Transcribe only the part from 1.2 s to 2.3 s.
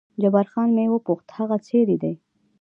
هغه چېرې دی؟